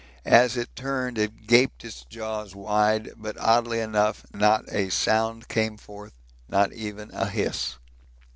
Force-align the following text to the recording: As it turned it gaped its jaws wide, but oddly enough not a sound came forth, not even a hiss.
As 0.25 0.57
it 0.57 0.75
turned 0.75 1.19
it 1.19 1.45
gaped 1.45 1.85
its 1.85 2.03
jaws 2.05 2.55
wide, 2.55 3.11
but 3.17 3.37
oddly 3.37 3.79
enough 3.79 4.25
not 4.33 4.65
a 4.73 4.89
sound 4.89 5.47
came 5.47 5.77
forth, 5.77 6.13
not 6.49 6.73
even 6.73 7.11
a 7.13 7.27
hiss. 7.27 7.77